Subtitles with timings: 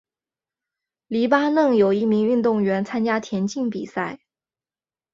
[1.05, 4.19] 黎巴嫩有一名运动员参加田径比赛。